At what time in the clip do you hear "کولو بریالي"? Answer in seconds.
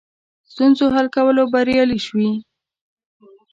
1.15-1.99